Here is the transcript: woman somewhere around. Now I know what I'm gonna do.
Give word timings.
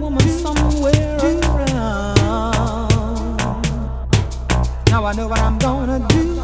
woman 0.00 0.28
somewhere 0.28 1.18
around. 1.18 2.18
Now 4.90 5.04
I 5.04 5.12
know 5.14 5.28
what 5.28 5.40
I'm 5.40 5.58
gonna 5.58 6.06
do. 6.08 6.37